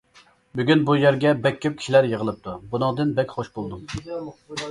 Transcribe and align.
بۈگۈن 0.59 0.79
بۇ 0.87 0.95
يەرگە 0.99 1.33
بەك 1.43 1.59
كۆپ 1.65 1.75
كىشىلەر 1.81 2.09
يىغىلىپتۇ، 2.13 2.55
بۇنىڭدىن 2.73 3.13
بەك 3.21 3.35
خۇش 3.37 3.55
بولدۇم! 3.59 3.87